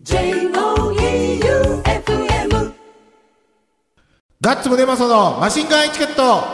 [0.00, 0.54] J-O-E-U-F-M
[4.40, 6.44] ガッツムネマソのマシンガンエチケット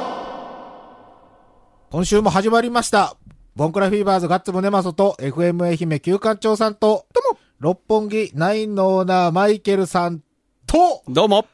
[1.90, 3.18] 今週も始まりました。
[3.54, 10.22] ボンクラフィーバーズガッツムネマソと FM 愛媛旧館長さんと、とも、六本木ナインのオーナーマイケルさん
[10.66, 11.44] と、どうも。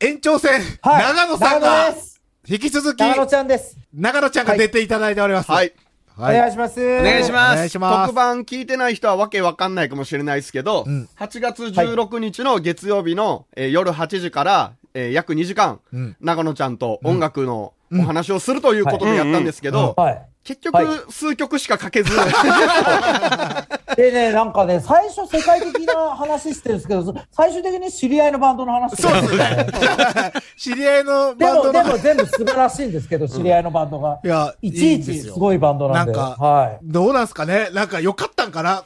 [0.00, 1.02] 延長戦、はい。
[1.14, 2.20] 長野さん長が野です。
[2.48, 3.78] 引き続き、長野ちゃんです。
[3.94, 5.50] 長野ちゃんが出ていただいております。
[5.52, 5.66] はい。
[5.68, 5.89] はい。
[6.20, 6.80] お願いします。
[6.80, 7.52] おお願いします。
[7.54, 8.16] お願いします特。
[8.16, 20.29] 番聞いてない人はわけわかんないかもしれないですけど、ん8月16日の月曜日の、えー夜8時から、えー約2時間、ん長野ちゃんと音楽のお話をするということでやったんですけど、はい。
[20.42, 22.10] 結局、はい数曲しか書けず、
[23.96, 30.32] でね、なんかね、最初世界的な話してるんですけど、最終的に知り合いのバンドの話してるんですよね。
[30.56, 34.18] 知り合いのでも、でバンドの、も全部素晴らしいんですけど、知り合いのバンドが。
[34.24, 36.12] いや、いちいちすごいバンドなんで。
[36.12, 37.68] なんかはどうなんすかね？
[37.74, 38.84] なんか良かったんかな？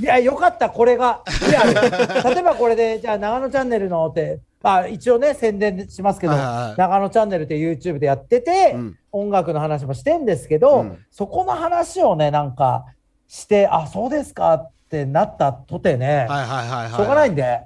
[0.00, 0.02] い。
[0.02, 1.20] いや、よかった、これが。
[1.48, 12.84] いや、例えばこれで、じゃあ、長野チャンネルのって、あ一応ね、宣伝しますけど、はいはいはい長野チャンネルって YouTube でやってて、うん音楽の話もしてんですけど、うんそこの話をね、なんか
[13.26, 16.90] して、あ、そうですかってなったとてね、はいはいはいはい。
[16.90, 17.60] しょうがないんで、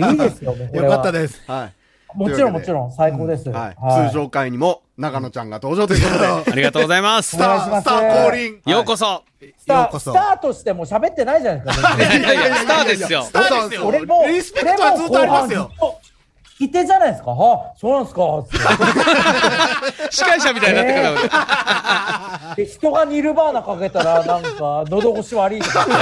[0.00, 0.96] もういいですよ、 もうこれよは。
[0.96, 1.42] かったです。
[1.46, 1.72] はい。
[2.14, 3.48] もちろんもちろん、最高です。
[3.50, 7.30] はいはい通常回にも長野ちゃんが登場ということで、 ありがとうございます。
[7.30, 8.60] スター、お願いしますスター降臨。
[8.66, 9.22] ようこそ。
[9.58, 11.96] スタようこそースターとしても喋ってないじゃないですか。
[11.96, 13.32] いやいや、スターですよス。
[13.32, 13.86] ターですよ。
[13.88, 15.70] 俺も、リスペクトはずっとありますよ。
[16.54, 17.30] 俺も後半ずっと聞き手じゃないですか。
[17.30, 18.22] はあ、そうなんですか。
[18.46, 18.50] つっ
[20.06, 21.00] て司会者みたいになってか
[22.48, 22.54] ら。
[22.56, 25.86] で人がニルバーナかけたら、なんか、喉越し悪いとか。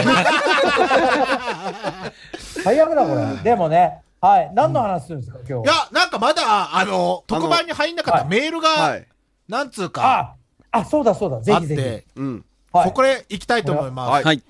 [2.65, 3.25] 最悪だ、これ。
[3.43, 4.51] でもね、はい。
[4.55, 5.65] 何の話するんですか、今日。
[5.65, 9.07] いや、なんかまだ、あの、特番に入んなかったはいメールがはい、。
[9.49, 10.37] なんつうか、
[10.71, 11.41] あ、あ、そうだそうだ。
[11.41, 11.83] ぜあっひぜひ。
[11.83, 12.45] て、うん。
[12.73, 14.11] はいそこで行きたいと思います。
[14.11, 14.43] はいはい。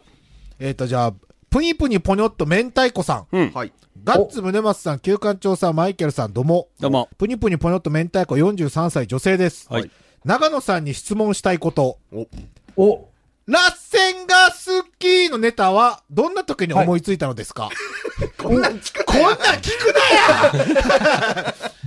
[0.61, 1.13] えっと、じゃあ、
[1.51, 3.27] ぷにぷにぽにょっと明太子さん。
[3.33, 3.53] うん。
[3.53, 3.73] はい。
[4.05, 6.67] ガッツムネマスさん、旧館長さん、マイケルさん、どうも。
[6.81, 7.09] どうも。
[7.19, 9.69] ぷにぷにぽにょっと明太子43歳女性です。
[9.71, 9.89] はい。
[10.25, 11.99] 長野さんに質問したいこと。
[12.13, 12.27] お、
[12.77, 13.09] お、
[13.47, 17.71] ラッセンが好きのネタは、どんな時に思いついたのですか、
[18.43, 19.95] こんなん聞く こんなん聞く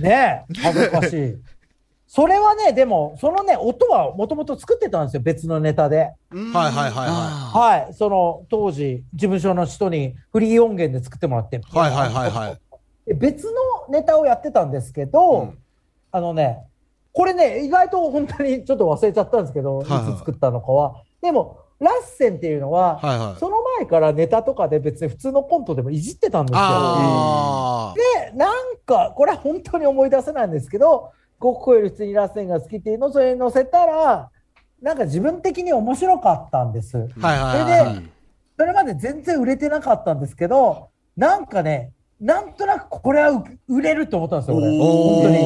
[0.00, 1.36] ねえ、恥ずかしい。
[2.08, 6.12] それはね、でも、そのね、音はもともと作ってたんですよ、別のネタで。
[6.30, 11.60] なはいはいはいはあはい、その当時、事務所の人にフリー音源で作ってもらって、い。
[11.60, 12.58] はいはいはいはい。
[13.06, 13.52] で別の
[13.88, 15.58] ネタをやってたんですけど、うん
[16.12, 16.64] あのね、
[17.12, 21.02] これね、意外と本当にちょっと忘れちゃったんですけど、いはいはいつ作ったのかは。
[21.20, 23.38] でも、ラッセンっていうのは、はいはい。
[23.38, 26.60] その前からネタとかで別に普通のコントでもいじってたんですよ。
[26.62, 27.94] あ
[28.30, 31.10] で、なんか、これは本当に思い出せないんですけど、
[31.40, 34.30] 5個より普通にラッセンが好きっていうのをそれに載せたら、
[34.80, 37.08] なんか自分的に面白かったんです。
[37.20, 37.26] あ。
[37.26, 38.10] はいはいそれではいはい。
[38.58, 44.78] それまで全然売れてなかったんですけど、なんかね、なんとなくこれはう売れると思ったんですよ、俺。
[44.78, 45.36] 本当に。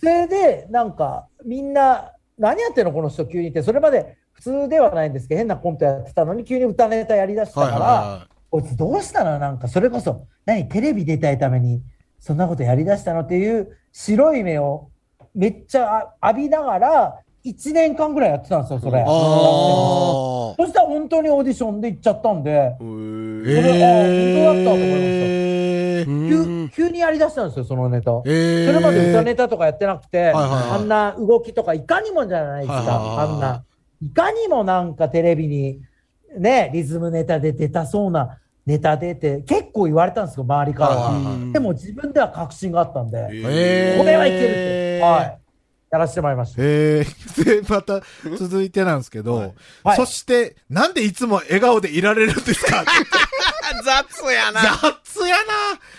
[0.00, 9.38] それで、なんか、みんな、何やってんのこの人急にって、それまで普通ではないんですけど、変なコントやってたのに、急に歌ネタやりだしたはいから、はこいつどうしたの？
[9.38, 10.68] なんか、それこそ、何？
[10.68, 11.82] テレビ出たいために、
[12.20, 14.90] そんなことやりだしたのっていう白い目を
[15.34, 19.02] めっちゃあ浴びながら、1年間ぐらいやってたんですよ、それ。
[19.06, 23.44] そしたら本当にオーディションで行っちゃったんで、ー。
[23.44, 25.40] それあ本当だったと思いました
[26.00, 26.68] えー。
[26.68, 28.10] 急急にやりだしたんですよ、そのネタ。
[28.26, 28.66] えー。
[28.66, 33.64] それまで歌ネタとかやってなくて、あんな動きとかいかにもじゃないですか、あんな。
[34.02, 35.80] いかにもなんかテレビに
[36.36, 38.38] ね、リズムネタで出たそうな
[38.70, 41.52] ネタでって結構言われたんですよ、周りからは。
[41.52, 43.98] でも自分では確信があったんで、えー。
[43.98, 45.00] これはいけるって。
[45.02, 45.36] はい。
[45.90, 46.62] やらせてもらいました。
[46.62, 48.00] えー、 で、また
[48.38, 52.84] 続いてなんですけど、はいそして、なんでいつも笑顔でいられるんですか？
[53.84, 54.60] 雑やな。
[54.60, 55.42] 雑やな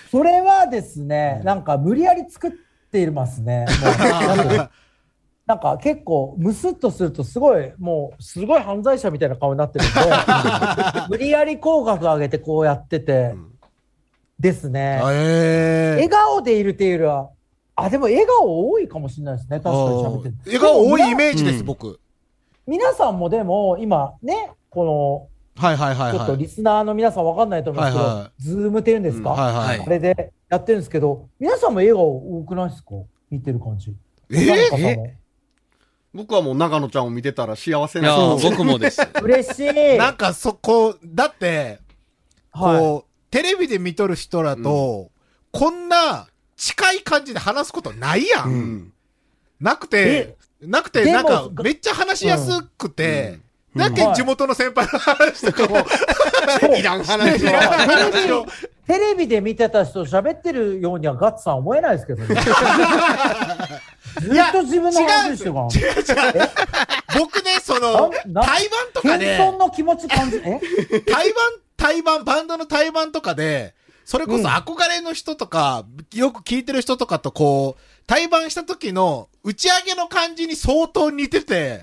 [0.09, 2.51] それはですね、なんか無理やり作っ
[2.89, 3.65] ていますね。
[5.51, 9.93] なんか結構、ムスッとするとすごい、もう、すごい犯罪者みたいな顔になってるんで、
[11.11, 13.35] 無理やり口角上げてこうやってて、
[14.39, 15.01] ですね。
[15.03, 17.29] え笑顔でいるっていうよりは、
[17.75, 19.59] あ、でも笑顔多いかもしれないですね。
[19.59, 20.35] 確かに喋ってて。
[20.57, 21.15] 笑顔多いイ。
[21.15, 21.99] メージです、うん僕。
[22.65, 25.27] 皆さんもでも、今ね、こ
[25.57, 26.41] はいはいはいの、ちょっとはい。
[26.41, 29.67] リスナーの皆さんわかんないと思うんですけど、はいはズームっていうんですか、はいはい。
[29.79, 32.91] はいあれでやってるんですけど、皆さんも笑顔多くないですか？
[33.29, 33.93] 見てる感じ。
[34.31, 35.07] え女の方も
[36.13, 38.35] 僕はもう長野ちゃんを見てたら幸せいやな。
[38.35, 39.01] 僕もです。
[39.23, 39.97] 嬉しい。
[39.97, 41.79] なんかそこ、だって、
[42.51, 42.79] はい。
[42.79, 45.09] こう、テレビで見とる人らと、
[45.51, 46.27] こんな
[46.57, 48.43] 近い感じで話すことないや。
[48.43, 48.93] うんん。
[49.61, 51.25] なくて、なくて、でもなん
[51.55, 53.39] か、めっちゃ話しやすくて、
[53.75, 55.77] だけ地元の先輩の話とかも、
[56.75, 58.45] いらん話テレビを。
[58.85, 62.35] テレビで見てた人喋ってるようにはガッツさん思えないですけどね。
[64.19, 65.67] ずっと自分の話してるから。
[65.67, 66.49] 違う違う。
[67.19, 68.43] 僕ね、その、な？
[68.43, 70.59] 対バンとかで、謙遜の気持ち感じ、え？
[71.01, 73.75] 対バン、対バン、ドの対バンとかで、
[74.05, 81.79] それこそ憧れの人とか、よく聞いてる人とかとこう、対バンした時の打ち上げの感じに相当似てて、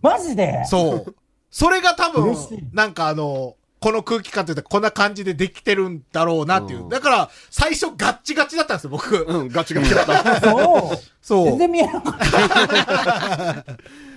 [0.00, 0.64] マジで？
[0.66, 1.14] そう。
[1.50, 2.36] それが多分
[2.72, 6.86] なんかあの、この空気感というか、こんな感じでできてるんだろうなっていうう。
[6.86, 9.24] んだから、最初ガッチガチだったんですよ、僕。
[9.28, 10.40] うん、ガチガチだった。
[10.40, 10.98] そう。
[11.20, 11.44] そう。
[11.44, 13.76] 全然見えなかった。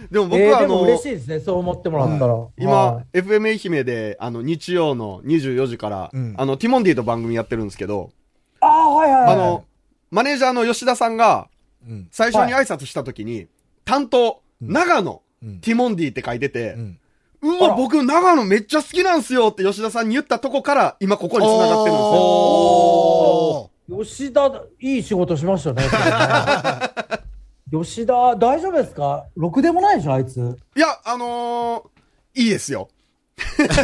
[0.10, 2.36] でも僕えーではあの、も嬉しいですね、そう思ってもらったら。
[2.58, 9.34] 今は、FM 愛媛で、あの、日曜の24時から、うんあの、ティモンディと番組やってるんですけど、い、ああ、はいはいはい。
[9.34, 9.66] あの、
[10.10, 11.48] マネージャーの吉田さんが、
[11.88, 12.08] うん。
[12.12, 13.48] 最初に挨拶した時に、
[13.86, 17.00] 担当、長野、うんティモンディって書いててう、ん。
[17.42, 22.04] うわ、僕、長野めっちゃ好きなんすよって吉田さんに言ったとこから、今ここに繋がってるんで
[24.12, 24.28] すよ。
[24.30, 24.48] 吉田、
[24.80, 25.84] いい仕事しましたね
[27.72, 29.26] 吉田、大丈夫ですか？
[29.36, 30.58] ろくでもないでしょ、あいつ。
[30.76, 32.90] いや、あのー、いいですよ。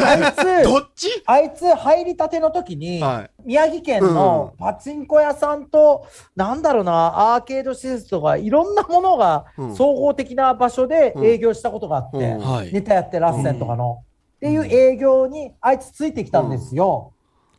[0.04, 1.08] あいつ、どっち？
[1.26, 3.30] あいつ入りたての時に、はい。
[3.44, 9.76] 宮城県のパチンコ屋さんと、なんだろうな、アーケード施設とか、いろんなものがうん。
[9.76, 12.40] 総合的な場所で営業したことがあって、うん。
[12.40, 12.72] はい。
[12.72, 14.02] ネタやってラッセンとかの、
[14.36, 17.12] っていう営業にあいつついてきたんですよ。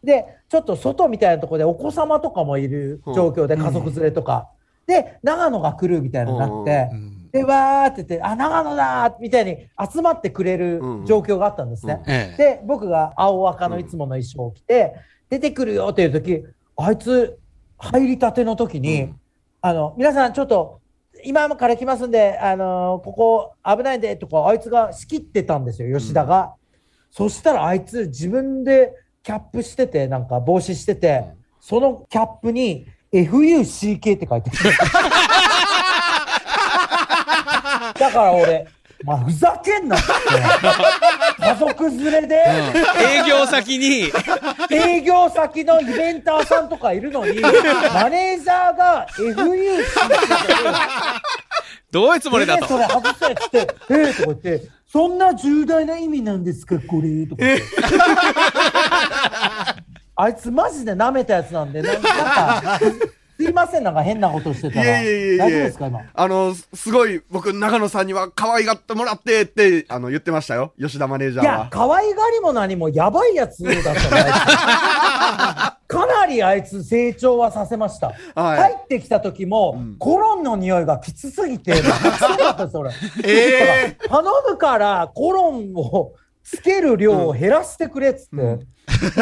[0.04, 4.50] で、ちょっと外みたいなところでお子様とかもいる状況で、家族連れとか。
[4.86, 9.58] で、長野が来るみたいになって、うんで、わーって言って、あ、長野だーみたいに
[9.92, 12.02] 集まってくれる状況があったんですね。
[12.38, 14.96] で、僕が青赤のいつもの衣装を着て、
[15.30, 16.44] 出てくるよっていう時、
[16.76, 17.38] あいつ、
[17.78, 19.14] 入りたての時に、
[19.62, 20.82] あの、皆さんちょっと、
[21.24, 26.54] 今から来ますんで、あのーここ危ないんで、とか、あいつが仕切ってたんですよ、吉田が。
[27.12, 28.94] そしたらあいつ自分で
[29.24, 31.26] キャップしてて、なんか帽子してて、
[31.60, 34.58] そのキャップに FUCK って書いてる。
[38.00, 38.68] だから俺、
[39.04, 40.06] まあ、ふざけんなって。
[41.40, 42.36] 家族連れで、
[43.00, 44.12] 営業先に、
[44.72, 47.52] 営業先のイベンターさんとかいるのに、マ
[48.10, 49.84] ネージャーが FU
[51.92, 52.68] どういうつもりだでと。
[52.68, 54.62] それ外せっつって、えー、とか言って、
[54.92, 57.26] そんな重大な意味なんですか、これ。
[57.28, 57.66] とか言って。
[60.20, 62.80] あいつマジで舐めたやつなんで、なんか、
[63.38, 64.86] すいません、なんか変なことしてたら。
[64.86, 66.02] いやいやいやいや大丈夫ですか、今？
[66.14, 70.74] あの、すすごい、僕、長野さんには可愛がってもらってって、あの、言ってましたよ。
[70.80, 71.68] 吉田マネージャいやーは、。
[71.70, 73.94] 可愛がりも何もやばいやつだった
[75.88, 78.14] かなりあいつ成長はさせました。
[78.36, 82.92] はい入ってきた時も、コロンの匂いがきつすぎて、きつかったです、俺。
[83.24, 86.14] ええ頼むから、コロンを
[86.44, 88.60] つける量を減らしてくれっつって、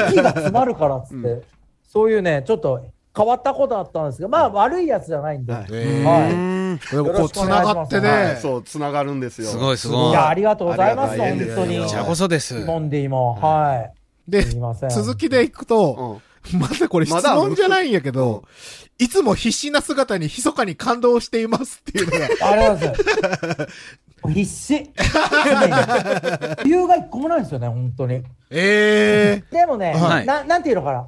[0.10, 1.42] 息が詰まるからっつって、
[1.88, 2.84] そういうね、ちょっと
[3.16, 5.54] 変わったことあったんですけど、まあ悪いやつじゃないんで。
[5.54, 6.56] はいえはい
[6.92, 8.40] こう、繋がってはいね。
[8.42, 9.48] そう、繋がるんですよ。
[9.48, 10.10] すごいすごい。
[10.10, 11.80] いや、ありがとうございます、本当に。
[11.80, 12.66] こちらこそです。
[12.66, 13.90] モンディも、は
[14.28, 14.32] い。
[14.32, 14.90] で、すみません。
[14.90, 16.20] 続きでいくと、
[16.54, 18.44] まだこれ質問じゃないんやけど、
[18.98, 24.34] いつも必死な姿に密かに感動していますっていうのが、ありがとうございます。
[24.34, 24.74] 必死。
[26.64, 28.24] 理由が一個もないんですよね、本当に。
[28.50, 31.08] ええでもね、はいななんていうのかな。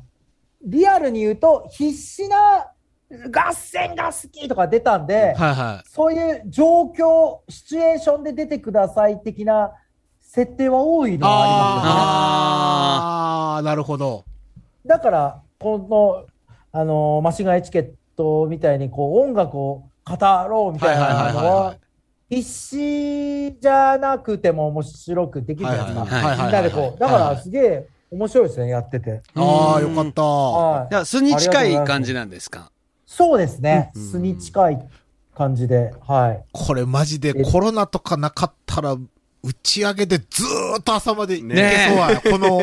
[0.67, 2.67] リアルに言うと、必死な
[3.09, 9.71] 合戦が好きとか出たんで、はいはそういう状況、シチュエーションで出てください的な
[10.19, 11.99] 設定は多いのはありますよね。
[12.99, 14.25] ああ、なるほど。
[14.85, 16.25] だから、この、
[16.73, 20.15] あのーマシンガンエチケットみたいに、こう、音楽を語
[20.49, 21.75] ろうみたいなのは
[22.29, 26.35] 必死じゃなくても面白くできるじゃないですか。
[26.43, 26.99] みんなでこう。
[26.99, 29.21] だから、すげえ面白いですね、やってて。
[29.35, 30.21] ああ、よかった。
[30.23, 30.93] はいい。
[30.95, 32.71] や、素に近い感じなんですか？
[33.05, 33.91] そうですね。
[33.95, 34.87] 素に近い
[35.35, 36.43] 感じで、はい。
[36.51, 38.93] これマジでコロナとかなかったら、
[39.43, 42.61] 打ち上げでずーっと朝までいけそうや、この、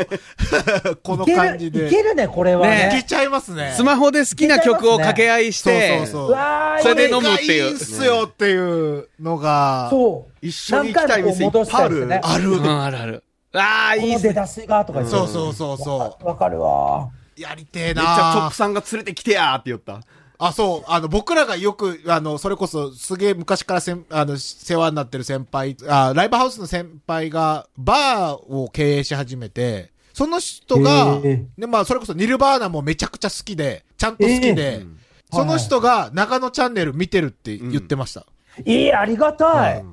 [1.02, 1.86] この感じで。
[1.86, 3.02] いけるね、これはねいけね。
[3.04, 3.72] ちゃいますね。
[3.76, 6.36] スマホで好きな曲を掛け合いして、そうそうそう。
[6.82, 8.56] それで飲むっていういいっすよってい
[8.98, 10.46] うのが、そう。
[10.46, 12.20] 一緒に行きたい店いっぱいある。
[12.22, 12.50] ある。
[12.50, 13.22] うん、あるある。
[13.54, 14.28] ああ、いこいっすね。
[14.30, 17.10] の出だしがとか言ってそうそうそうそわかるわ。
[17.36, 17.40] う。
[17.40, 20.00] やりてえめっちゃなチョップさんが連れてきてやーって言った。
[20.38, 20.84] あ、そう。
[20.88, 34.98] あの、僕らがよく、あの、それこそ、すげえ昔からせん、あの、世話になってる先輩、あ、ライブハウスの先輩が、バーを経営し始めて、その人が、えで、まあ、それこそニルバーナもめちゃくちゃ好きで、ちゃんと好きで、うん
[35.34, 38.24] その人が長野チャンネル見てるって言ってました。
[38.64, 39.84] いい、ありがたい。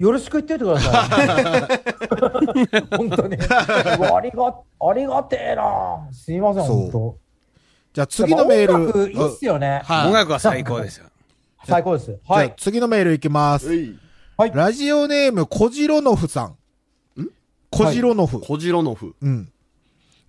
[0.00, 1.66] よろしく言っておいてくださ
[2.80, 2.88] い。
[2.96, 3.36] 本当に。
[3.44, 4.46] ありが、
[4.80, 6.08] ありがてえな。
[6.10, 7.18] すいません、本当。
[7.92, 8.74] じゃあ次のメール。
[8.76, 9.82] 音楽いいっすよね。
[9.84, 11.06] はい音楽は最高ですよ。
[11.68, 12.06] 最高です。
[12.06, 12.54] じゃあはい。
[12.56, 13.68] 次のメールいきます。
[14.38, 14.52] はい。
[14.54, 17.20] ラジオネーム、コジロノフさん。
[17.20, 17.28] ん？
[17.70, 18.40] コジロノフ。
[18.40, 19.14] コジロノフ。
[19.20, 19.52] うん。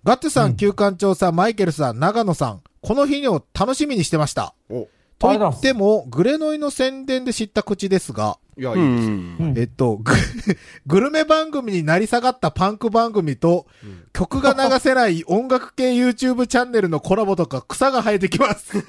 [0.04, 4.54] ガッツさん、旧館長さん、マイケルさん、長野さん、この日を楽しみにしてました。
[4.68, 4.88] お。
[5.18, 9.08] と言っても、グレノイの宣伝で知った口ですが、いや、ういいです。
[9.08, 9.36] ん。
[9.40, 10.12] うんえっと、グ
[10.86, 13.66] グルメ番組になり下がったパンク番組と、
[14.12, 18.74] 曲が流せない音楽系 YouTube チャンネルのコラボとか草が生えてきます。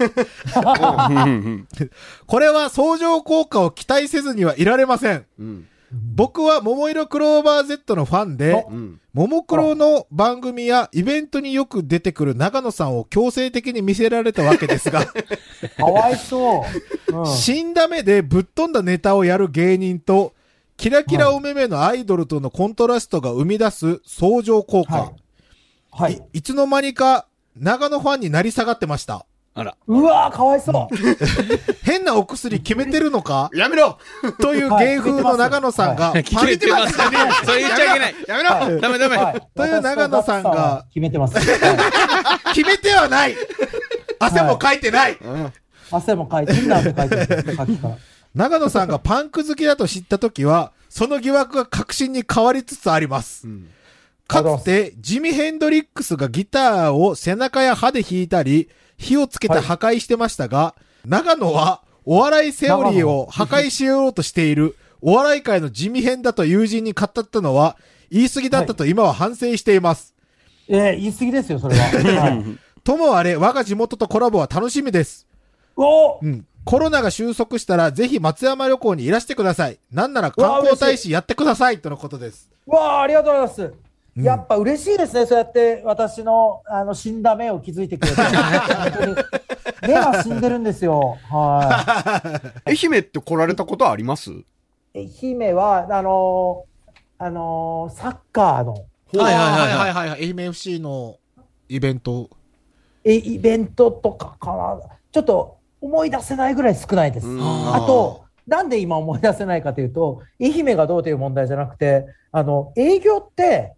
[2.28, 5.26] これは相乗効果を期待せずにはいられません。
[5.40, 5.68] うん。
[5.94, 9.00] 僕は桃色クローバー Z のファンで、うん。
[9.14, 15.06] ももクロの番組やイベントによく出てくる長野さんを強制的に見せられたわけですが、
[15.78, 16.66] かわいそ
[17.12, 17.18] う。
[17.20, 17.28] うん。
[17.28, 20.34] 死んだ目でぶっ飛んだネタをやる芸人と、
[20.78, 24.98] キラキラお目目のアイドルとのコントラストが生み出す相乗効果。
[24.98, 25.24] はい
[25.96, 26.22] はいい。
[26.40, 29.28] いつの間にか長野ファンになり下がってました。
[29.56, 29.78] あら。
[29.88, 30.96] うわーかわいそう。
[31.84, 33.50] 変なお薬決めてるのか？
[33.54, 34.00] やめろ
[34.40, 37.18] という芸風の長野さんが、決めてますね。
[37.46, 38.16] それ言っちゃいけない。
[38.28, 39.18] やめろはいダメダメ。
[39.18, 41.38] はいという長野さんが決めてます。
[41.38, 41.42] は
[42.52, 43.36] い決めてはない
[44.20, 45.18] 汗もかいてない、
[45.92, 47.56] 汗もかいて、な汗かいてる。
[47.56, 47.98] さっきから。
[48.34, 53.48] 長野さんがパンク好きだと知ったときは、その疑惑が確信に変わりつつあります。
[53.48, 53.68] ん
[54.28, 58.70] かつて、ジミ・ヘンドリックスがギターを背中や歯で弾いたり、
[59.04, 60.74] 火をつけて破壊してましたが、
[61.06, 67.78] 長野はお笑いセオリーを破壊しようとしている、お笑い界の地味編だと友人に語ったのは、
[68.10, 70.14] 言い過ぎだったと今は反省しています。
[70.68, 71.84] えー、言い過ぎですよ、それは。
[72.22, 72.44] はい、
[72.84, 75.28] ともあれ、我が地元とコラボは楽しみです。
[75.76, 76.46] おうん。
[76.66, 79.80] コロナが収束したら、ぜひ松山旅行にいらしてください。
[79.92, 81.80] なんなら観光大使やってください。
[81.80, 82.50] とのことです。
[82.66, 83.74] わあ、ありがとうございます。
[84.16, 88.22] うんやっぱ嬉しいですね、そうやって私のあの死んだ目を気づいてくれて。
[88.22, 89.16] 本当に
[89.88, 91.18] 目が死んでるんですよ。
[91.30, 91.84] は
[92.66, 94.32] 愛媛って来られたことあります？
[94.32, 94.46] い。
[94.96, 98.78] 愛媛は、あのーあのーサッカーのは
[99.14, 100.24] いはいはいはいはい。
[100.26, 101.18] 愛媛 FC の
[101.68, 102.30] イベント。
[103.04, 104.80] えイベントとかかな。
[105.12, 107.28] ちょっと思い出せないぐらい少ないです。
[107.28, 113.74] うんあと、なんで今思い出せないかというと、愛媛がどうという問題じゃなくて、あの、営業って、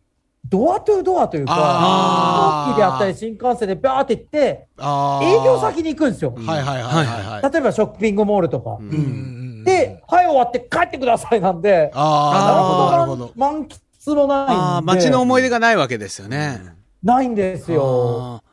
[0.49, 6.33] ドアトゥドアというか、飛行機であったり新幹線でバーって行って、営業先に行くんですよ。
[6.35, 7.51] はいはいはいはいはい。
[7.51, 8.77] 例えばショッピングモールとか。
[8.79, 13.33] うんで、はい、終わって帰ってくださいなんで、ああ、なるほど、なるほど。
[13.35, 14.53] 満喫もないんで。
[14.53, 16.61] ああ、街の思い出がないわけですよね。
[17.03, 18.43] ないんですよ。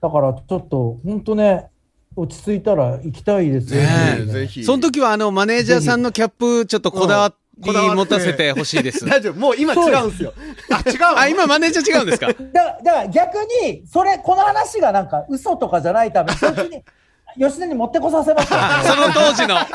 [0.00, 1.66] だからちょっと、本当ね、
[2.14, 3.88] 落ち着いたら行きたいですよね
[4.20, 4.64] えぜひ。
[4.64, 9.06] その時はあの、マネージャーさんのキャップちょっとこだわこだわ持たせてほしいです。
[9.06, 9.34] 大丈夫。
[9.38, 10.34] もう今違うんすよ。
[10.70, 12.26] あ、違うあ、今マネージャー違うんですか？
[12.26, 16.82] だから、だから逆に、それ、この話がなんか嘘とかじゃないために、そっちに、
[17.38, 19.66] 吉田に持ってこさせましたその当時の、ッ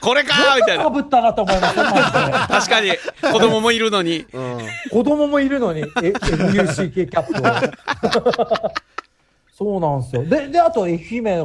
[0.00, 0.78] これかーみたい。
[0.78, 0.90] なか。
[0.90, 2.00] ぶったなと思いますマジで
[2.48, 2.92] 確かに、
[3.32, 4.26] 子供もいるのに。
[4.32, 4.58] うん。
[4.90, 8.70] 子供もいるのに、え FUC 系キャップを。
[9.56, 10.24] そうなんですよ。
[10.24, 11.22] で、で、あと愛媛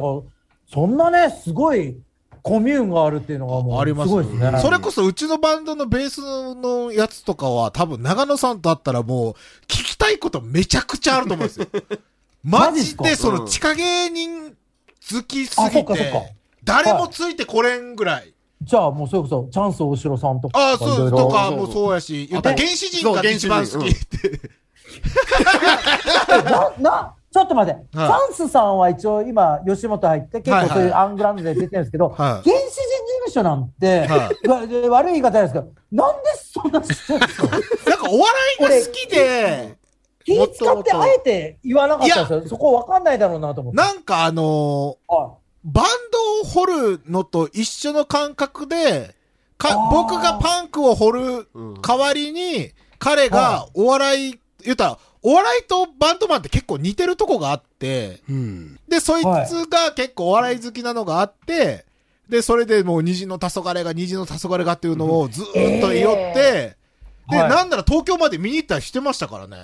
[0.70, 1.96] そんなね、すごい
[2.42, 4.60] コミューンがあるっていうのがもう、ありますすごいですね。
[4.60, 6.20] それこそうちのバンドのベース
[6.56, 9.32] のやつとかは多分長野さんと会ったらもう
[9.68, 11.66] 聞きたいことめちゃくちゃあると思うんですよ。
[12.42, 14.56] マ マジでその地下芸人
[15.10, 16.34] 好きすぎて、
[16.64, 18.32] 誰もついてこれんぐらい。
[18.62, 20.58] じゃあもうそれこそ、チャンス大城さんとか。
[20.58, 24.40] ああ、そうとかもそうやし、言ったら原始人が一番好きって。
[26.44, 28.08] な、な、ちょっと待って、チはい。
[28.10, 30.68] ャンスさんは一応今、吉本入って、結はいはい。
[30.68, 32.18] 構そういうアングラウンドで出てるんですけど、はい。
[32.18, 32.60] 原始人事
[33.24, 37.46] 務所なんて、はわで悪い言い方ですけど、なんでそんなちっちゃいんですか？
[37.90, 39.78] なんかお笑いが好きで、
[40.24, 42.48] 気使ってあえて言わなかったんですよ。
[42.48, 43.76] そこ分かんないだろうなと思って。
[43.76, 45.32] なんかあのーは
[45.64, 49.14] バンドを掘るのと一緒の感覚で、
[49.92, 58.80] 僕がパンクを掘るうん代わりに、彼がはお笑い、言ったら、お笑いとバンドマンって結構似てるとこがあって、うん。
[58.88, 61.84] で、そいつが結構お笑い好きなのがあって、
[62.28, 66.76] で、それでもう虹の黄昏が、虹の黄昏がっていうのをずーっと言って、
[67.30, 69.56] で、はいなんなら東京まで見に行ったりしてましたからね。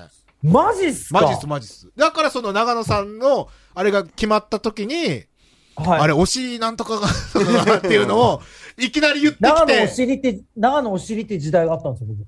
[0.44, 1.20] い、マジっすか？
[1.22, 1.88] マジっす、マジっす。
[1.96, 5.24] だからその長野さんの、あれが決まった時に、
[5.76, 7.08] はい、あれ、お尻なんとかが、
[7.78, 8.42] っていうのを、
[8.78, 12.26] いきなり言ってき長野おて、尻って、長野お尻って時代があったんですよ、僕。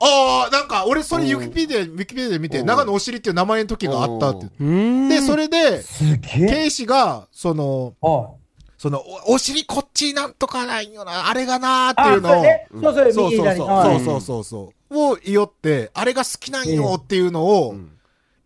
[0.00, 4.46] ああ、なんか、俺、それ、うんユキピディア、ウィキペディアで見て、うん長野お尻っていう名前の時があったって。
[4.60, 5.82] うんで、それで。
[6.22, 8.30] 警視が、その、は
[8.78, 12.68] その、おお尻こっちなんとかないよな、あれがなーっていあ、うのを、それね。
[12.72, 13.34] そうそう、そう。
[13.34, 17.74] そうそう、はいそうそうを言おって、あれが好きなんよっていうのを、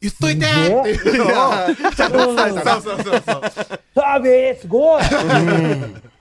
[0.01, 2.81] 言っといてーっていうのを、ちゃんと伝えたな。
[2.81, 3.43] そうそうそうそう。
[4.61, 5.03] すごい。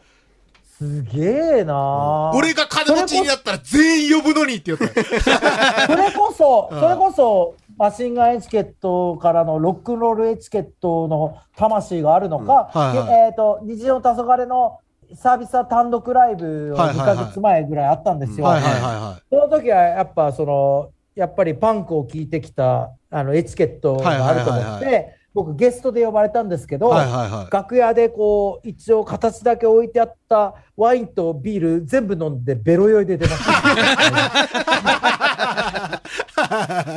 [0.78, 5.88] すげえな俺が金持ちになったら全員呼ぶのにって言った。
[5.88, 14.78] それこそ、 それこそ、マシンガンエチケットからのロックンロールエチケットの魂があるのか、うんはいはいでえっ、と、虹の黄昏の
[15.16, 18.46] サービス単独ライブを2はいはいはいヶ月前ぐらいあったんですよ。
[18.46, 19.24] はいはいはいはい。
[19.32, 27.54] その時はやっぱその、やっぱりパンクを聞いてきたあのエチケットがあると思はいはいはいって、僕ゲストで呼ばれたんですけど、はいはいはい。
[27.54, 33.62] 楽屋でこう、一応形だけ置いてあったワインとビール全部飲んでベロ酔いで出ました。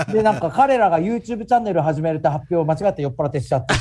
[0.12, 3.74] で、なんか彼らが YouTube チャンネル始めるって発表を間違って酔っ払ってしちゃって。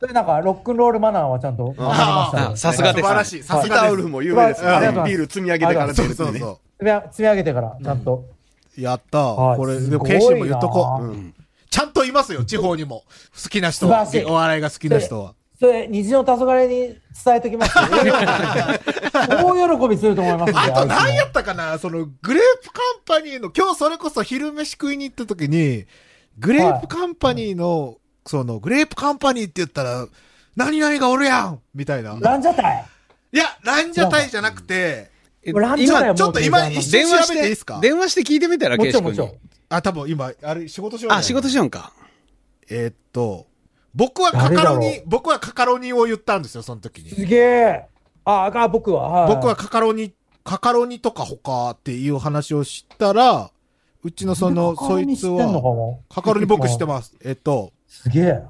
[0.00, 3.42] それなんかロックンロールマナーはちゃんと守りましたねあさすがです素晴らしい。
[3.42, 3.80] さすギが。
[3.80, 6.26] ターウルフも有名ですありがとうございますビール積み上げてから出そうるってね。
[6.26, 6.60] そうそ
[7.12, 8.24] 積み上げてから、ちゃんと。
[8.78, 8.80] う。
[8.80, 11.10] やったはいこれ、でも、ケイシーも言っとこなう。
[11.10, 11.34] うん
[11.70, 13.04] ちゃんといますよ、 地方にも。
[13.42, 14.06] 好きな人は。
[14.26, 15.34] お笑いが好きな人は。
[15.58, 17.74] それ、虹の黄昏に伝えときます。
[19.42, 21.78] 大喜びすると思いますあと何やったかな？
[21.78, 25.86] その、グレープカンパニーの、今日それこそ昼飯食いに行った時に、
[26.38, 30.06] グレープカンパニーの、その、グレープカンパニーって言ったら、
[30.54, 32.16] 何々がおるやんみたいな。
[32.20, 32.84] ランジャタイ？
[33.32, 35.10] いや、ランジャタイじゃなくて、
[35.44, 39.48] ランジャタイはもうちょっと今一瞬電話して調べていいですか、電話して聞いてみたら、もケイシ君にちろんもちろん。。
[39.68, 41.92] あ、多分今、あれ、仕事しようあ、仕事しようんか。
[42.70, 43.46] えーっと、
[43.94, 47.10] 僕はカカロニ、僕はカカロニを言ったんですよ、その時に。
[47.10, 47.84] すげえ。
[48.24, 49.08] あ、あ、僕は。
[49.08, 50.12] はい僕はカカロニ、
[50.44, 53.50] カカロニとか他っていう話をしたら、
[54.02, 57.16] うちのその、そいつは、もカカロニ僕知ってます。
[57.24, 58.42] えっと、すげえ。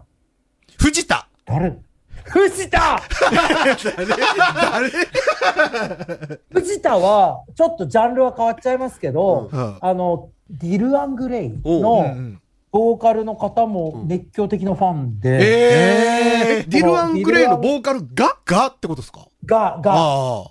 [0.78, 1.76] 藤田誰？
[2.24, 3.00] 藤田
[6.52, 12.40] 藤田は、ちょっとジャンルは変わっちゃいますけど、うんあの、ディル・アングレイのん
[12.70, 18.36] ボーカルの方も熱狂的なファンで、ええ、ディル・アングレイのボーカルが？
[18.44, 18.66] ー、が？
[18.66, 19.26] ってことですか？
[19.46, 20.44] が、が、あ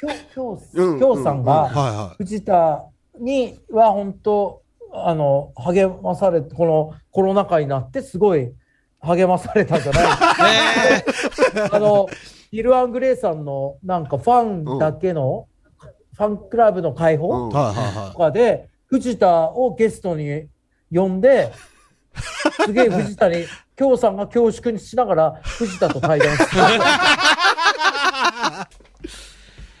[0.00, 1.42] きょきょうんう、きょうさんあ。
[1.42, 2.14] が。
[2.16, 2.84] 藤田
[3.18, 4.62] には本当、
[4.92, 8.52] あの、励まされて、このコロナ禍になってすごい
[9.00, 10.04] 励まされたんじゃない
[11.72, 12.06] あの、
[12.52, 14.42] ディル・アングレイさんのなんかファ
[14.76, 15.48] ンだけの、
[16.16, 17.48] ファンクラブの開放うん。
[17.48, 20.46] はいはいはとかで、藤田をゲストに
[20.92, 21.52] 呼んで、
[22.64, 26.56] すげえ藤田に、 京さんが恐縮にしながら藤田と対談して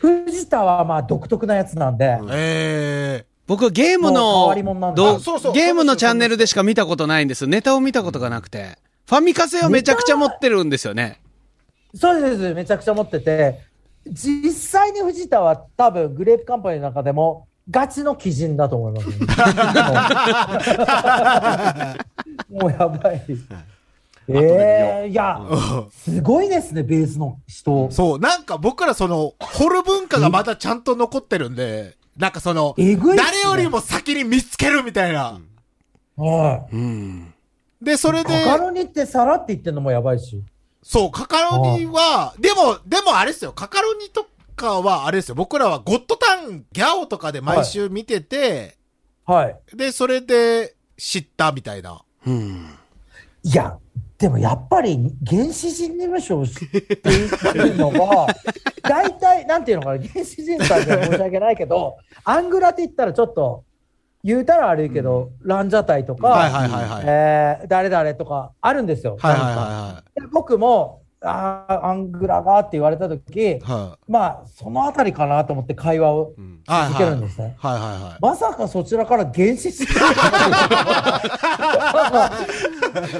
[0.00, 2.26] 藤田はまあ独特なやつなんで、い。
[2.32, 7.46] え僕はゲームのゲームのチャンネルでしか見たことないんです。
[7.46, 8.78] ネタを見たことがなくて。
[9.06, 11.20] ファミカセはめちゃくちゃ持ってるんですよね。
[11.94, 13.60] そうですそうです、めちゃくちゃ持ってて、
[14.08, 19.08] 実際に藤田は多分グレープカンパニーの中でもガチの鬼人だと思います、
[22.50, 23.24] も うもうやばい。
[24.26, 27.90] ええいや、ーすごいですね、ベースの人。
[27.90, 35.40] そう、なんか僕らその、掘る文化がまだちゃんと残ってるんで、なんかその、ね誰よりも先に見つけるみたいな。
[36.16, 36.74] はい。
[36.74, 37.34] うん。
[37.82, 40.42] で、それで、カカロニってさらって言ってんのもやばいし。
[40.82, 48.76] そう、カカロニは、でも、でもあれですよ、カカロニとかはあれですよ、僕らはゴッドタン、ギャオとかで毎週見てて、
[49.26, 49.76] はい。
[49.76, 52.02] で、それで知ったみたいな。
[52.26, 52.66] うん。
[53.42, 53.78] いや、
[54.18, 58.26] でもやっぱり原始人事務所を知っているのが、
[58.82, 63.64] 大体、なんていうのかな、原始人さんには申し訳ないけど、アングラって言ったらちょっと、
[64.22, 67.02] 言うたら悪いけど、ランジャタイとか、はいはいはいはい。
[67.04, 69.16] えー誰々とかあるんですよ。
[69.20, 73.60] はいはいはで僕も、あーアングラがって言われたとき、いはい。
[73.60, 74.10] はい。
[74.10, 77.56] まあ、そのあたりかなと思って会話をうんはい続けるんですね。
[77.58, 78.18] はいはいはい。
[78.20, 79.84] まさかそちらから原始人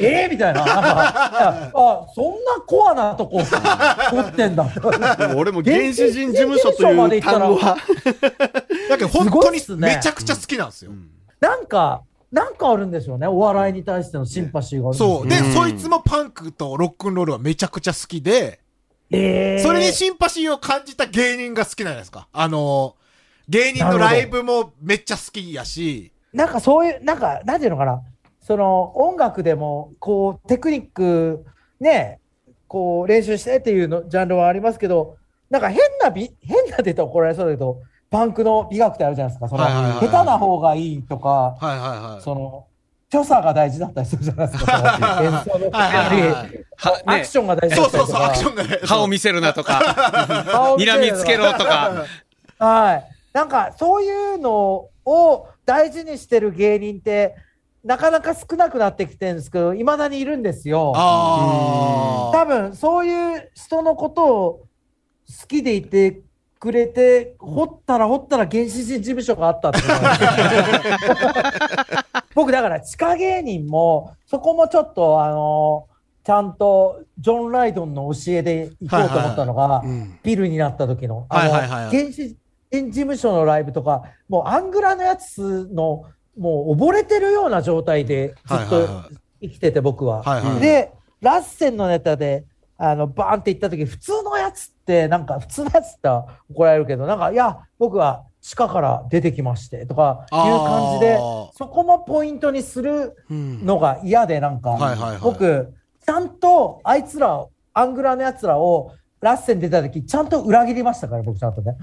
[0.01, 0.64] ええみたいな。
[0.64, 3.40] なんかあ、そんなコアなとこ
[4.11, 4.67] 取ってんだ。
[5.37, 7.77] 俺も原始人事務所という単語は、
[8.88, 10.93] だけど本当にめちゃくちゃ好きなんですよ。
[11.40, 12.03] なんか、
[12.35, 13.29] なんかあるんでしょうね。
[13.29, 15.29] お笑いに対してのシンパシーがあるそう。
[15.29, 18.59] で、うんそいつもパンクとロックンロールはめちゃくちゃ好きで、
[19.11, 22.27] ええそれにシンパシーを感じた芸人が好きなんですか？
[22.33, 22.97] あの、
[23.49, 28.03] 芸人のライブもめっちゃ好きやし、なんかそういう、なんか、なんていうのかな？
[28.40, 31.47] その、音楽でも、こう、テクニック、
[31.79, 32.18] ね、
[32.66, 35.16] こう、練習してっていうの、ジャンルはありますけど、
[35.49, 37.81] なんか変な美、変なって言ったら怒られそうだけど、
[38.14, 39.48] パンクの美学ってあるじゃないですか。
[39.48, 41.79] その、下手な方がいいとか、はいはい
[42.12, 42.22] はい。
[42.22, 42.68] その、
[43.11, 45.20] 所作が大事だったりするじゃないですか。
[45.20, 48.27] 演奏のアクションが大事だそうそうそう、ったりとか。
[48.27, 48.81] アクションがね。
[48.85, 52.05] 歯を見せるなとか、睨みつけろとか。
[52.61, 53.05] はい。
[53.33, 57.35] なんか、そういうのを大事にしてる芸人って、
[57.83, 60.92] なかなか少なくなってきてるんですけど、いまだにいるんですよ。
[60.94, 64.68] あ多分、そういう人のことを
[65.40, 66.20] 好きでいて
[66.64, 69.81] くれて、掘ったら掘ったら原始人事務所があったって
[72.35, 75.88] 僕、だから地下芸人も、そこもちょっと、あの、
[76.24, 80.18] ちゃんとジョン・ライドンの教えで行こうと思ったのが、うん。
[80.22, 82.35] ビルになった時の、はいあの、原始
[82.72, 86.07] 人事務所のライブとか、もうアングラのやつの、
[86.38, 89.11] もう溺れてるような状態でずっとは
[89.42, 90.22] 生きてて、僕は。
[90.22, 92.46] はいはいで、ラッセンのネタで、
[92.79, 96.09] あの、バーンって言った時、普通のやつって、なんか、普通のやつって
[96.51, 101.16] 怒られるけど、なんか、いや、僕は地下から出てきまして、とかいう感じで
[101.55, 104.77] そこもポイントにするうんのが嫌で、なんか、
[105.23, 105.73] 僕、
[106.05, 108.92] ちゃんとあいつらを、アングラのやつらを、
[109.23, 111.77] ラッセン出た時、ちゃんと裏切りましたから、僕ちゃんとね。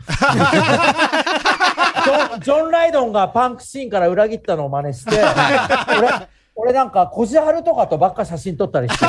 [2.04, 5.20] ジョンジョン・ライドンがパンクシーンから裏切ったのを真似して、
[5.98, 6.10] 俺、
[6.56, 9.06] 俺なんか、こじはるとかとばっか写真撮ったりして。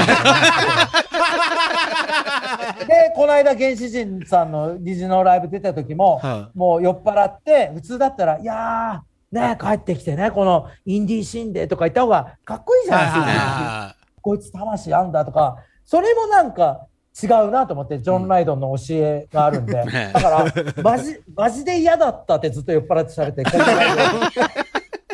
[2.87, 13.21] で、この間、原始人さんの虹のライブ出た時も、はもう酔っ払って、普通だったら、いやー、ね帰ってきてね、このインディーシーンでとか言った方がかっこいいじゃないですか。
[13.23, 16.87] はこいつ魂あんだとか、それもなんか
[17.21, 19.73] 違うなと思って、ジョン・ライドンの教えがあるんで。
[19.75, 23.43] だから、マジ、マジで嫌だったってずっと酔っ払ってされて、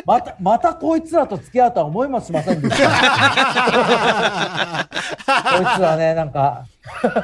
[0.09, 2.89] また、またこいつらと付き合うとは思いもしませんでした。
[4.89, 4.95] こ
[5.61, 6.65] いつはね、なんか、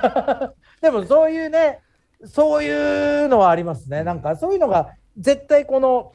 [0.84, 1.80] でもそういうね、
[2.26, 4.04] そういうのはありますね。
[4.04, 6.12] なんかそういうのが絶対この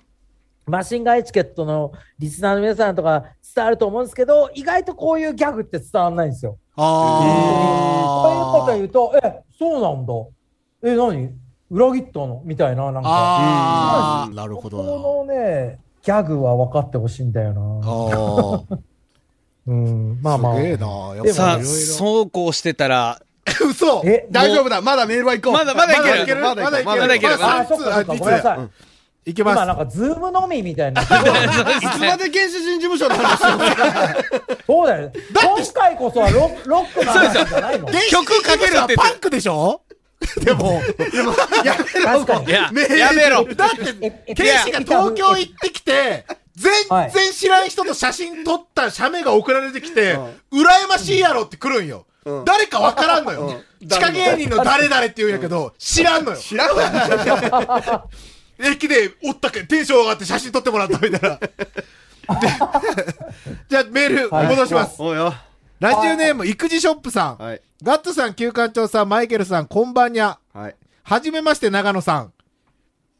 [0.64, 6.56] マシンガンエチケットのリスナーの皆さんとか伝わると思うんですけど、意外とこういうギャグって伝わらないんですよ。
[6.76, 6.86] ああ。
[8.22, 10.12] こういうこと言うと、え、そうなんだ。
[10.84, 11.32] え、何？
[11.68, 12.42] 裏切ったの？
[12.44, 13.08] みたいな、なんか。
[13.10, 14.86] ああ、なるほこどな。
[15.02, 17.60] のね、ギャグは分かってほしいんだよな。
[17.60, 18.78] ああ。
[19.66, 20.56] うん、まあまあ。
[20.56, 20.86] すげえな。
[21.16, 23.20] やっでもさあ、そうこうしてたら、
[23.60, 23.68] ろ。
[23.68, 24.80] 嘘え、大丈夫だ。
[24.80, 25.52] まだメールは行こう。
[25.52, 26.70] まだまだいけるまだいける？
[26.70, 27.34] まだいけるまだいける。
[27.34, 29.30] あ、そっかそっか、ごめんなさい。
[29.30, 29.56] いけます。
[29.56, 31.02] 今なんか、ズームのみみたいな。
[31.04, 31.18] いつま
[32.16, 35.12] で原始人事務所の話をそうだよ。
[35.34, 39.82] 今回こそはロッロックな話じゃないの曲かけるって言ってパンクでしょ？
[40.44, 40.82] でも、
[42.04, 42.50] 確かにい。
[42.50, 43.44] や、やめろ。
[43.54, 46.72] だって、ええケイシが東京行ってきて、全
[47.10, 50.18] 然知らん人と写真撮った写メが送られてきて、
[50.52, 52.06] 羨ましいやろって来るんよ。
[52.26, 53.46] うん誰かわからんのよ。
[53.46, 56.36] うん地下芸人の誰々って言うんやけど、知らんのよ。
[56.36, 58.04] 知らんわ。
[58.58, 61.38] 駅でおったけ、テンション上がって写真撮ってもらったみたいな。
[61.38, 61.48] で
[63.68, 64.96] じゃあメールはい戻します。
[65.02, 65.34] おうよ。
[65.80, 67.36] ラジオネーム、育児ショップさん。
[67.38, 67.62] はい。
[67.82, 70.38] ガッツさん、旧館長さん、マイケルさん、こんばんにゃ。
[70.52, 70.76] はい。
[71.02, 72.32] はじめまして、長野さん。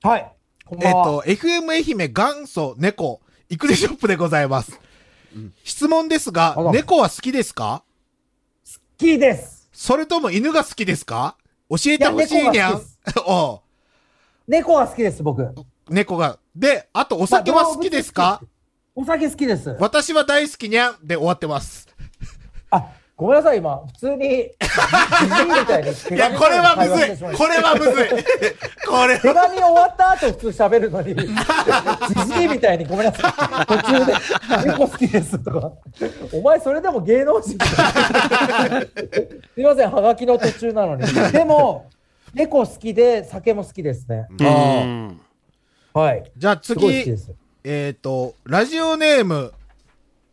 [0.03, 0.31] はい。
[0.67, 1.23] こんえっ、ばんは。
[1.23, 4.79] と、FM 愛媛元祖猫、育児ショップでございます。
[5.65, 7.83] 質問ですが猫は好きですか？
[8.67, 9.69] 好きです。
[9.73, 11.37] それとも犬が好きですか？
[11.71, 12.83] 教えてほしいにゃん。
[13.27, 13.61] おう
[14.49, 15.49] 猫が好きです、僕。
[15.89, 16.39] 猫が。
[16.55, 18.43] で、あとお酒は好きですか？
[18.95, 19.75] お酒好きです。
[19.81, 21.89] 私は大好きにゃんで終わってます。
[22.71, 22.87] あ、
[23.21, 27.37] ごめんなさい、今、普通に、いみたいに手いや、紙これはむずい。
[27.37, 28.09] これはむずい。
[28.89, 31.15] これ 手紙終わった後普通喋るのに、
[32.27, 33.67] じじいみたいにごめんなさい。
[33.67, 34.15] 途中で、
[34.65, 35.73] 猫好きですとか。
[36.33, 37.67] お前それでも芸能人だ
[39.55, 41.05] すいません、はがきの途中なのに。
[41.33, 41.91] でも、
[42.33, 44.29] 猫好きで酒も好きですね。
[45.93, 46.31] はい。
[46.37, 47.05] じゃあ次。
[47.65, 49.53] えっ、と、ラジオネーム、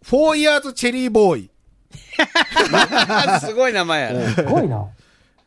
[0.03, 1.51] フォーイヤーズチェリーボーイ、
[3.41, 4.33] すごい名前やね。
[4.33, 4.85] すごいな。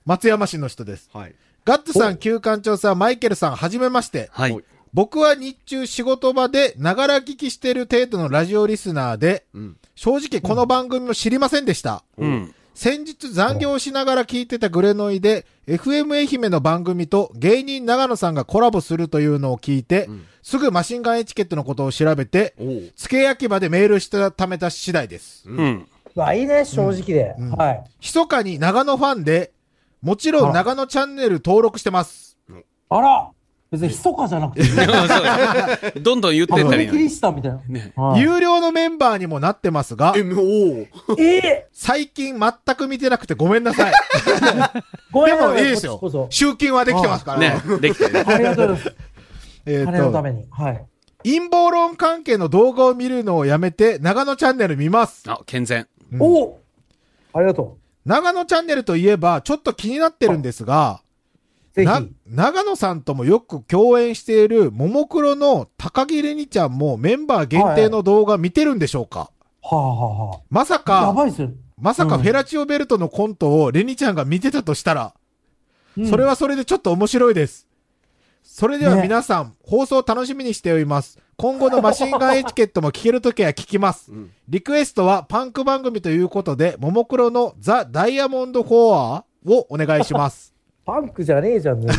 [0.07, 1.09] 松山市の人です。
[1.12, 1.35] はい。
[1.64, 4.31] ガッツさん、旧館長さん、マイケルさん、はじめまして。
[4.33, 4.59] はい。
[4.92, 9.76] 僕は日中仕事場で、ながら聞きしてる程度のラジオリスナーで、うん。
[9.94, 12.03] 正直この番組も知りませんでした。
[12.16, 12.55] うん。
[12.74, 22.92] 先日残業しながら聞いてたグレノイで、FM 愛媛の番組と芸人長野さんがコラボするというのを聞いて、うんすぐマシンガンエチケットのことを調べて、おう。
[22.96, 25.44] 付け焼き場でメールして貯めた次第です。
[25.46, 25.87] うん。
[26.14, 27.35] うわ、いいね、正直で。
[27.38, 27.85] うんはい。
[28.01, 29.53] 密かに長野ファンで、
[30.03, 32.38] もちろん長野チャンネル登録してます。
[32.88, 33.31] あら
[33.70, 34.62] 別に密かじゃなくて、
[36.01, 37.61] どんどん言ってったり切りしたみたいな。
[37.68, 40.88] ねはい有料のメンバーにもなってますがえ、、もう、
[41.20, 43.92] え最近全く見てなくてごめんなさい。
[45.12, 46.27] ごめでんなさいもいいですよ。
[46.31, 47.62] 集金はできてますからね。
[47.81, 48.94] できてありがとうございます。
[49.66, 50.46] えっ金のたと、めに。
[50.51, 50.85] はい。
[51.23, 55.23] 陰謀論関係の動画を見るのをやめて、長野チャンネル見ます。
[55.29, 55.87] あ、健全。
[56.18, 56.59] お
[57.33, 61.03] ありがと長野チャンネルといえば、ちょっと気になってるんですが、
[62.27, 69.31] 長野さんともよく共演している、ももクロの高木れにちゃんもメンバー限定の動画見てるんでしょうか、
[69.62, 70.37] はあはあはあ。
[70.37, 71.51] やまさか、ばいっすよ。
[71.79, 75.14] まさかうんフェラチオベルトのコントをレニちゃんが見てたとしたら、
[75.96, 77.66] うんそれはそれでちょっと面白いです。
[78.42, 81.18] それではね皆さん、放送楽しみにしております。
[81.40, 84.12] 今後のマシンガンエチケットも聞けるときは聞きます。
[84.12, 90.53] うんリクエストはパンク番組ということで、ももクロのザ・ダイヤモンド・フォアをお願いします。
[90.85, 91.90] パンクじゃねえじゃん、ね、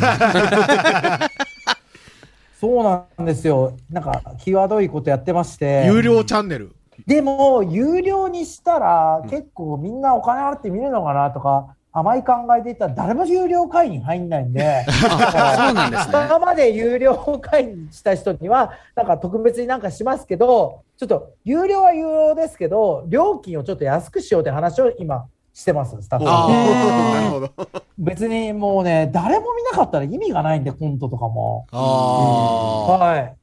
[2.59, 3.75] そうなんですよ。
[3.89, 5.85] なんか、際どいことやってまして。
[5.87, 6.75] 有料チャンネル。
[7.07, 16.13] でも、有料にしたら、結構みんなお金払って見るのかなとか、甘い考えで言ったら誰も有料会員入んないんで、 そうなんですね。
[16.25, 27.81] 今まで有料会員した人には、なんか特別になんかしますけど、ちょっと有料は有料ですけど、料金をちょっと安くしようって話を今してます、スタッフあさんーなるほど。
[27.97, 31.65] 別にもうね、誰も見なかったら意味がないんで、コントとかも。
[31.71, 32.97] ああ。
[32.97, 33.35] はい。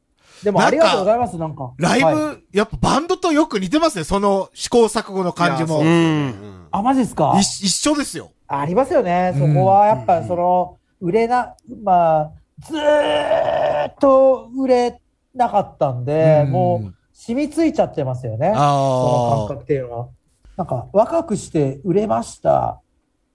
[0.42, 1.72] でもありがとうございます、なんか。
[1.79, 5.81] ライブ、はいやっぱバンドとよく似てますね、その試行錯誤の感じも。
[5.81, 6.35] うですよね
[6.70, 7.35] あ、マジですか？
[7.38, 8.31] 一一緒ですよ。
[8.46, 9.35] ありますよね。
[9.38, 15.01] そこはやっぱその、売れな、まあ、ずーっと売れ
[15.35, 18.53] なかったんで、うんもう染みついちゃってますよね。
[18.55, 20.09] そのあ感覚っていうのは。
[20.57, 22.81] なんか、若くして売れました。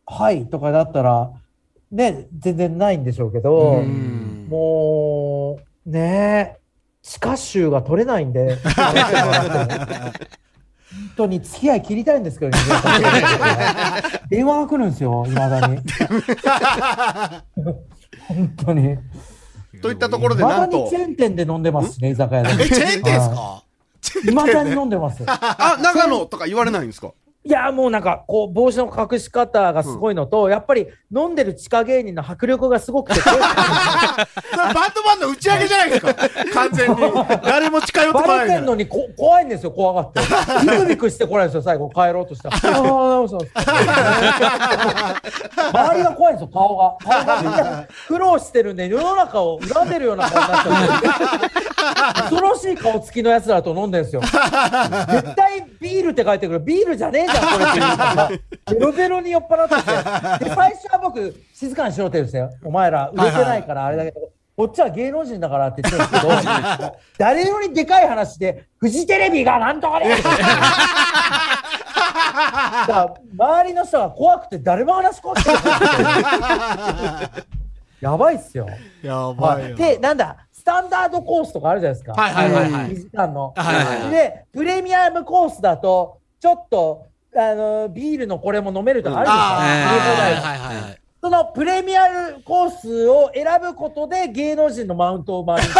[0.05, 1.31] はい、とかだったら、
[1.91, 6.57] ね、全然ないんでしょうけど、うんもう、ね
[7.03, 10.13] 地下臭が取れないんで、本
[11.17, 12.63] 当に付き合い切りたいんですけどね、
[14.29, 15.77] 電話が来るんですよ、いまだに。
[18.27, 18.97] 本当に。
[19.81, 22.49] といったところいでなんとまだにチ、ェーン店で飲んでますしね、居酒屋で。
[22.49, 22.51] あ。
[22.53, 23.63] え、チェーン店ですか？
[24.25, 25.23] いまだに飲んでます。
[25.27, 27.11] あ、長野とか言われないんですか？
[27.45, 33.37] いや、もうなんか、こう、帽子の隠し方がすごいのと、やっぱり飲んでる地下芸人の迫力がすごくて、 バン
[34.95, 36.13] ドマンの打ち上げじゃないですか。
[36.53, 36.95] 完全に。
[37.43, 40.21] 誰も近寄ってこないバレてんのにこ怖いんですよ、怖がって。
[40.65, 42.55] ビクビクしてこないんですよ、最後、帰ろうとしたら。
[42.55, 43.39] ああ、そうそう
[45.73, 46.95] 周りが怖いんですよ、顔が。
[47.03, 51.73] 顔がみんな苦労してるんで、世の中を恨んでるような顔になっちゃって。
[52.29, 54.21] 恐ろしい顔つきのやつらと飲んでるんですよ。
[54.21, 56.59] 絶対ビールって書いてくる。
[56.59, 58.29] ビールじゃねえじゃん、これっていうか。
[58.71, 59.75] ベロベロに酔っ払って
[60.39, 60.45] て。
[60.45, 62.49] で、最初は僕、静かにしろって言うんですよ。
[62.63, 64.29] お前ら、売れてないから、あれだけど。
[64.55, 66.27] こっちは芸能人だからって言ってるんですけ
[66.83, 70.15] ど、誰よりでかい話で、フジテレビがなんとかね
[73.35, 75.49] 周りの人が怖くて誰も話し怖くて。
[77.99, 78.67] やばいっすよ。
[79.01, 79.75] やばいよ。
[79.75, 82.13] で、なんだ、スタンダードコースとかあるじゃないですか。
[82.13, 83.53] はいはいはいはい2時間の。
[83.55, 89.41] はいはいはいで、プレミアムコースだと、ちょっと、あの、ビールのこれも飲めるとかあるじゃな
[90.29, 90.49] いですか。
[90.49, 90.99] あーはいはいはいはい。
[91.21, 95.67] そのプレミアムコースを選ぶことで芸能人のマウントを回る。
[95.71, 95.75] ス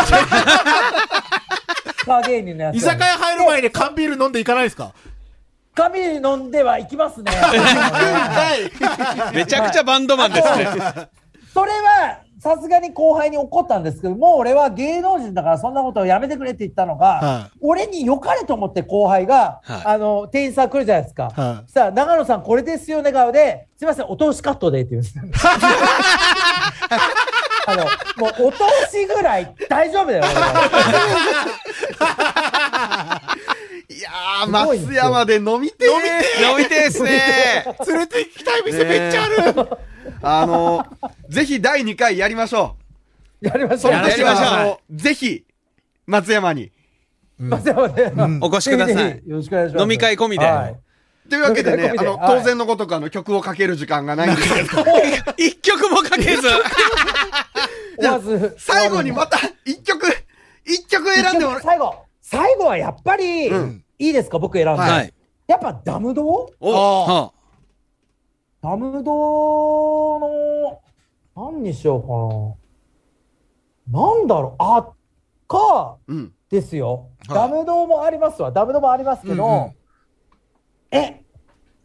[2.06, 2.76] ター芸人のやつ。
[2.78, 4.94] 居酒屋入る前に缶ビール飲んでいかないですか？
[5.76, 7.32] 紙飲んでは行きますね。
[9.34, 10.68] めちゃくちゃバンドマンですね。
[11.54, 21.32] それは、さすがに後輩に怒ったんですけど、もう俺は芸能人だからそんなことをやめてくれって言ったのが、は俺に良かれと思って後輩が、はいあの、店員さん来るじゃないですか。
[21.34, 25.24] はいさあ、長野さんこれですよね顔で、すいません、お通しカットでって言うんですよ。
[27.66, 28.58] あの、もうお通
[28.92, 30.24] しぐらい大丈夫だよ、
[33.88, 37.64] いやー、松山で飲みて飲みて飲みてえっすね。
[37.88, 39.93] 連れて行きたい店めっちゃある。
[40.24, 40.86] あの、
[41.30, 42.78] ぜひ第2回やりましょ
[43.42, 43.46] う。
[43.46, 43.78] やりましょう。
[43.80, 45.44] その時やりましょうぜひ、
[46.08, 46.72] 松山に。
[47.38, 49.22] 松山で、お越しください。
[49.28, 49.84] よろしくお願いします。
[49.84, 50.76] 飲み会込みではい
[51.30, 54.84] というわけでね、あの、はい当然のごとくあの、曲をかける時間がないんですけど、
[55.38, 56.48] 一曲もかけず。
[58.02, 60.06] まず、最後にまた、一曲、
[60.66, 64.82] 一曲選んでもら最後、最後はやっぱり、うんいいですか、僕選んで。
[64.82, 65.14] はい。
[65.48, 66.26] やっぱダムド
[66.60, 67.34] お
[68.64, 70.82] ダムドの、
[71.36, 72.02] 何にしよう
[73.92, 74.02] かな。
[74.16, 74.88] なんだろう、あ、
[75.50, 76.34] か、うん。
[76.50, 77.10] ですよ。
[77.28, 78.52] はいダムドもありますわ。
[78.52, 79.74] ダムドもありますけど、うんうん
[80.92, 81.24] え、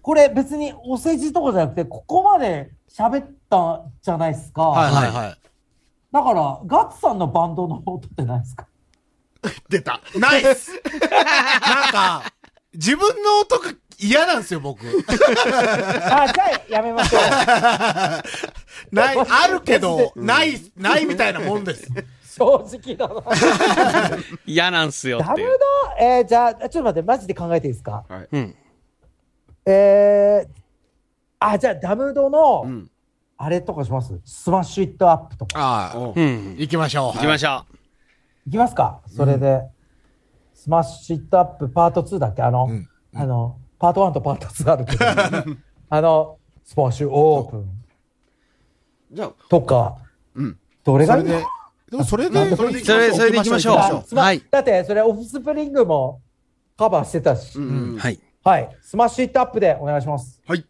[0.02, 4.62] これ別にお世辞とかじゃなくて、ここまで喋ったじゃないですか。
[4.68, 5.36] はいはいはい。
[6.12, 8.66] だから、ガッツさんのバンドの音ってないですか？
[9.70, 10.00] 出た。
[10.18, 10.70] ナイス
[11.10, 12.22] なんか、
[12.74, 14.80] 自分の音が嫌なんですよ、僕。
[14.86, 14.90] あ、
[16.32, 17.22] じゃあやめましょう。
[18.94, 21.88] ない、あるけど、ない、ないみたいなもんです。
[22.36, 23.22] 正直だな。
[24.46, 25.42] 嫌なんすよダムって
[26.00, 28.04] えー、じゃあ、ちょっと待って、マジで考えていいですか？
[28.08, 28.28] はい。
[28.30, 28.54] うん。
[29.66, 30.48] えー、
[31.40, 32.90] あ、じゃあ、ダムドの、うん。
[33.40, 34.20] あれとかします？
[34.24, 35.58] スマッシュイットアップとか。
[35.60, 36.56] ああ、おううん。
[36.56, 37.12] 行きましょう。
[37.14, 37.64] 行きましょ
[38.46, 39.00] いきますか？
[39.06, 39.62] それで、
[40.54, 42.42] スマッシュイットアップパート2だっけ？
[42.42, 45.04] あの、うんあの、パート1とパート2あるけど、
[45.90, 47.66] あの、スマッシュオープン
[49.12, 49.96] じゃあ、とか、
[50.34, 50.58] うん。
[50.84, 52.04] どれがいいの？
[52.04, 56.20] それで、でもそれで、それでそれそれで行きましょうはいだって、それオフスプリングも
[56.76, 57.98] カバーしてたし、うんうんう。
[57.98, 58.20] はい。
[58.44, 58.76] はい。
[58.82, 60.42] スマッシュイットアップでお願いします。
[60.46, 60.64] はい。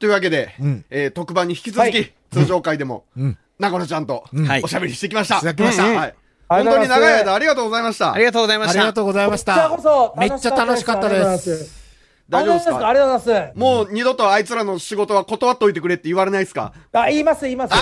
[0.00, 3.38] というわけで、うんえー特番に引き続き、はい通常回でも、うん。
[3.60, 4.24] 中野ちゃんと、
[4.64, 5.36] おしゃべりしてきました。
[5.36, 6.14] いただきましたはい。
[6.48, 8.12] 本当に長い間ありがとうございました。
[8.12, 8.80] ありがとうございました。
[8.80, 9.44] ありがとうございました。
[9.44, 11.83] こちらこそめっちゃ楽しかったです。
[12.28, 12.88] 大丈夫ですか？
[12.88, 13.58] ありがとうございます。
[13.58, 16.72] もう二度とあいつらの仕事は断っといてくれって言われないですか？
[16.92, 17.72] あ、言います、言います。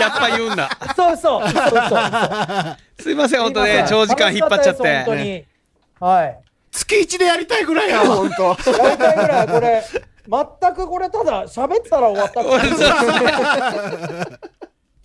[0.00, 0.70] やっぱ言うんだ。
[0.96, 1.48] そうそう。
[1.48, 3.02] そうそう。
[3.02, 5.22] すいません、本当ね、長時間引っ張っちゃっ楽しかたです本当て。
[5.24, 5.44] に。
[6.00, 6.38] はい。
[6.72, 8.16] 月1でやりたいぐらいやわ。
[8.16, 8.44] 本当。
[8.44, 9.82] やりたいぐらい、これ、
[10.62, 12.40] 全くこれ、ただ喋ったら終わった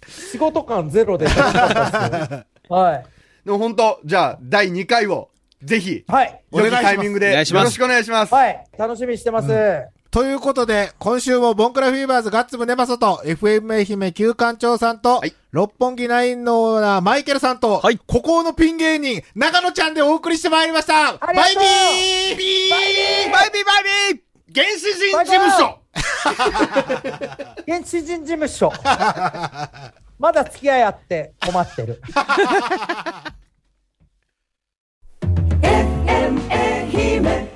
[0.32, 1.28] 仕事感ゼロで。
[1.28, 2.44] は
[2.96, 3.06] い。
[3.46, 5.30] でも本当、じゃあ、第2回を、
[5.64, 6.42] ぜひ、はい。
[6.52, 8.34] 良きタイミングで、お願いしますよろしくお願いします。
[8.34, 8.66] はい。
[8.78, 9.50] 楽しみにしてます。
[10.12, 21.10] ということで、今週もボンクラフィーバーズガッツムネマソと、FM 愛媛旧館長さんと、はい六本木ナインのオーナーマイケルさんと、はい孤高のピン芸人、長野ちゃんでお送りしてまいりました。
[21.10, 22.70] ありがとうバイビービー
[23.32, 23.80] バイビーバ
[24.14, 25.82] イビー原始人事務所
[27.68, 28.72] 現地人事務所。
[30.18, 32.02] まだ付き合いあって困ってる。
[36.96, 37.55] He